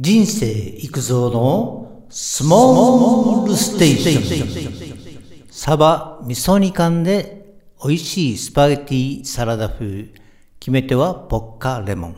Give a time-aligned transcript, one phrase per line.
[0.00, 5.46] 人生育造のスモールステーション。
[5.52, 10.08] サバ味噌煮缶で美味しいスパゲティサラダ風。
[10.58, 12.16] 決め手はポッカレモン。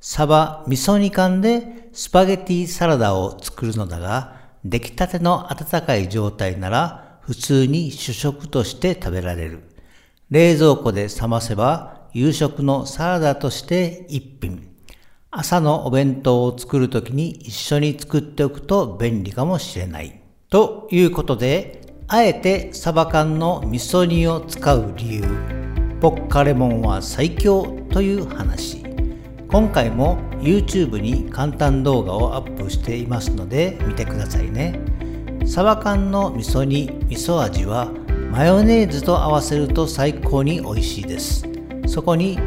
[0.00, 9.62] サバ味噌煮缶でスパゲティサラダを作るのだが、出来たての温かい状態なら普通に主食として食べられる。
[10.30, 14.71] 冷蔵庫で冷ませば夕食のサラダとして一品。
[15.34, 20.20] 朝のお弁当を作るときに一緒に作っておくと便利かもしれない。
[20.50, 25.22] ということで、あえてサバ缶の味噌煮を使う理由、
[26.02, 28.84] ポッカレモンは最強という話。
[29.48, 34.78] 今回も YouTube に簡単動画をアップしていますので見てくださいね。
[35.46, 37.90] サバ缶の味噌煮、味噌味は
[38.30, 41.48] マヨネーズと合わせると最高に美味しいです。
[41.86, 42.38] そこに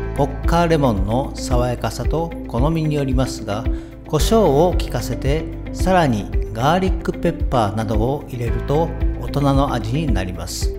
[0.46, 3.64] ッカーレモンの爽やかさと好みによりますが
[4.08, 8.88] 胡椒を効かせてさらにガーリックペッパーなどを入れると
[9.20, 10.72] 大人の味になります。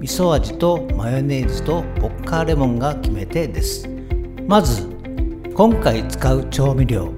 [0.00, 3.88] 味噌味とマヨネーズとポッカーレモンが決め手です。
[4.48, 4.88] まず
[5.54, 7.12] 今回使う調味料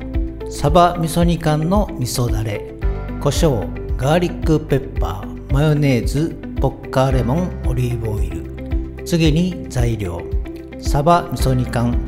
[0.51, 2.75] サバ味噌煮缶の味噌だれ。
[3.21, 9.05] 胡椒ガーリックペッパーマヨネーズポッカーレモンオリーブオイル。
[9.07, 10.34] 次に材料。
[10.85, 11.99] サバ味噌煮缶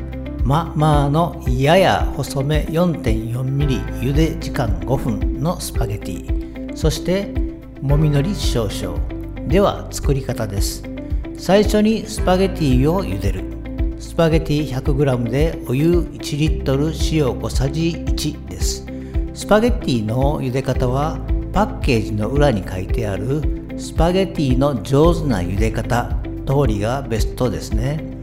[0.45, 6.77] ままあのやや細め 4.4mm 茹で時間5分のスパゲティ。
[6.77, 7.33] そして
[7.81, 8.97] もみのり少々。
[9.49, 10.83] では作り方です。
[11.37, 13.43] 最初にスパゲティを茹でる。
[13.99, 18.85] スパゲティ 100g でお湯1リットル塩小さじ1です。
[19.33, 21.19] スパゲティの茹で方は
[21.51, 23.41] パッケージの裏に書いてある
[23.77, 28.16] スパゲティの上手な茹で方通りがベストですね。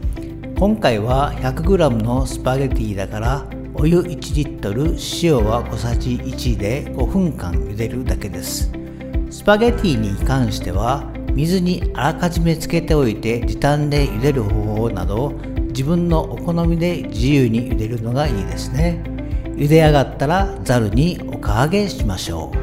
[0.57, 8.71] 今回は 100g のスパゲティだからお湯1リットル塩は小さじ1で5分間茹でるだけです。
[9.29, 15.33] スパゲティに関しては水にあらかじめつけておいて時短で茹でる方法など
[15.73, 19.03] 自分のお好みで自由に茹でるのがいいですね。
[19.57, 22.53] 茹で上がったらざるにおか揚げしましょ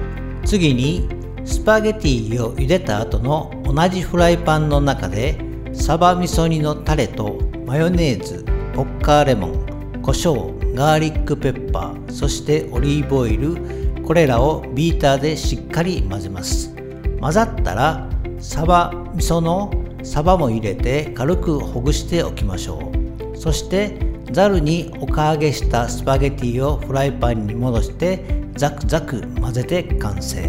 [0.42, 0.46] う。
[0.46, 1.10] 次に
[1.44, 5.36] スパゲティを茹でた後の同じフライパンの中で
[5.74, 8.44] サバ味噌煮のタレとマヨネーズ
[8.74, 16.76] ポッカーレモン胡椒ガーリックペッパーそしてオリーブオイルこれらをビーターでしっかり混ぜます。
[17.18, 18.10] 混ざったら
[18.40, 19.72] サバ味噌の
[20.02, 22.92] サバも入れて軽くほぐしておきましょ
[23.32, 23.38] う。
[23.38, 23.96] そして
[24.32, 28.22] ざるにおか揚げしたスパゲティをフライパンに戻して
[28.54, 30.42] ザクザク混ぜて完成。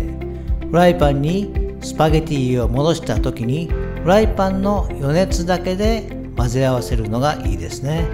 [0.70, 8.08] フライパンにスパゲティを戻した時にフライパンの余熱だけで混ぜ合わせるのがいいですね。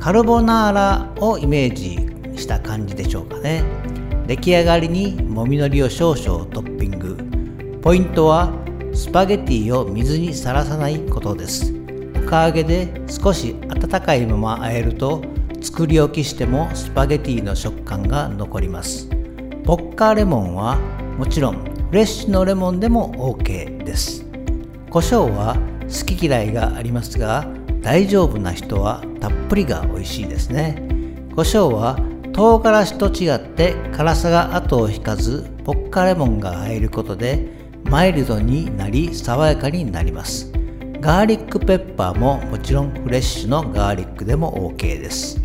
[0.00, 3.64] カルボナーラをイメージした感じでしょうかね。
[4.26, 7.16] 出来上がりにもみのりを少々トッピング。
[7.80, 8.52] ポイントは
[8.92, 11.74] スパゲティを水にさらさないことです。
[12.16, 15.22] おか揚げで少し温かいまま和えると
[15.60, 19.08] 作り置きしてもスパゲティの食感が残ります。
[19.64, 20.78] ポッカーレモンは
[21.18, 24.24] もちろんフレッシュのレモンでも OK です。
[24.90, 25.56] 胡椒は
[25.88, 27.46] 好き嫌いがありますが
[27.82, 30.82] 大丈夫な人はたっぷりが美味しいですね。
[31.34, 31.98] 胡椒は
[32.32, 37.48] 唐辛子と違って辛さが後を引かずポッカレモンが入ることで
[37.84, 40.50] マイルドになり爽やかになります。
[41.00, 45.40] ガーリックペッパーももちろんフレッシュのガーリックでも OK です。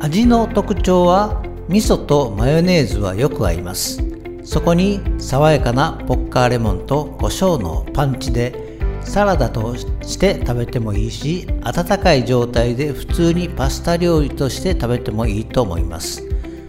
[0.00, 4.04] 味の特徴は味噌とマヨネーズはよく合います。
[4.44, 8.63] そこに爽やかなポッカーレモンと胡椒のパンチで
[9.04, 16.22] サラダとして食べてもいいし温かい状態で普通にパスタ料理として食べてもいいと思います。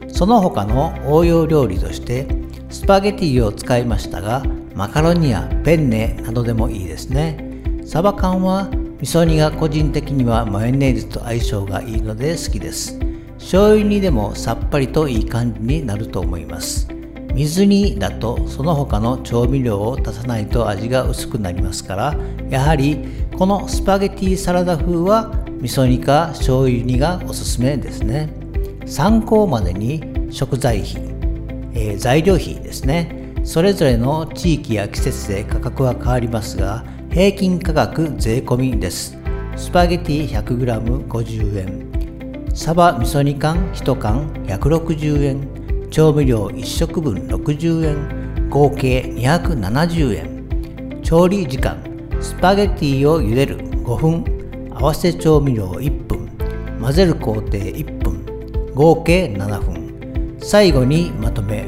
[0.08, 2.28] その他の応用料理として
[2.70, 4.44] スパゲティを使いましたが
[4.74, 7.62] マカロニやペンネなどでもいいですね。
[7.86, 8.70] サバ缶は
[9.02, 13.00] 味噌煮が個人的にはマヨネーズと相性がいいので好きです。
[13.38, 16.88] 醤油煮でもさっぱりといい感じになると思います。
[17.36, 22.16] 水煮だとその他の調味料を足さないと味が薄くなりますから
[22.50, 23.06] やはり
[23.38, 25.30] このスパゲティサラダ風は
[25.60, 28.30] 味噌煮か醤油煮がおすすめですね。
[28.86, 30.02] 参考までに
[30.32, 31.02] 食材費、
[31.74, 33.34] えー、材料費ですね。
[33.44, 39.18] それぞれの地域や季節で価格は変わりますが平均価格税込みです。
[39.58, 42.52] スパゲティ 100g50 円。
[42.54, 45.55] サバ味噌煮缶1缶160円。
[45.96, 51.02] 調味料1食分60円合計270円。
[51.02, 51.82] 調理時間
[52.20, 56.28] スパゲティを茹でる5分合わせ調味料1分
[56.82, 60.38] 混ぜる工程1分合計7分。
[60.42, 61.66] 最後にまとめ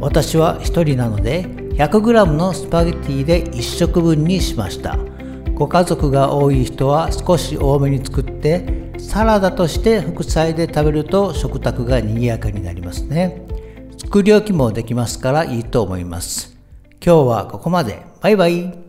[0.00, 1.44] 私は1人なので
[1.74, 4.96] 100g のスパゲティで1食分にしました。
[5.54, 13.42] ご家族が多い人は少し多めに作ってサラダとして副菜で食べると食卓が賑やかになりますね。
[13.98, 16.56] 作り置きもできますからいいと思います。
[17.04, 18.02] 今日はここまで。
[18.20, 18.85] バイバイ。